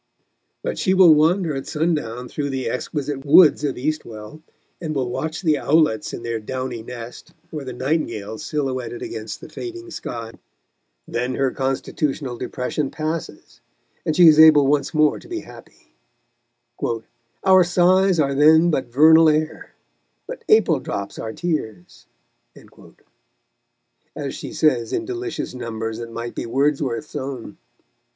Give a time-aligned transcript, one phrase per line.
[0.63, 4.41] But she will wander at sundown through the exquisite woods of Eastwell,
[4.81, 9.47] and will watch the owlets in their downy nest or the nightingale silhouetted against the
[9.47, 10.31] fading sky.
[11.07, 13.61] Then her constitutional depression passes,
[14.03, 15.93] and she is able once more to be happy:
[17.43, 19.75] Our sighs are then but vernal air,
[20.25, 22.07] But April drops our tears,
[24.15, 27.57] as she says in delicious numbers that might be Wordsworth's own.